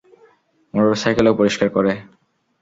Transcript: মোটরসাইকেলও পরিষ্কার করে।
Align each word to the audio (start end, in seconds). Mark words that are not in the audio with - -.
মোটরসাইকেলও 0.73 1.37
পরিষ্কার 1.39 1.67
করে। 1.75 1.93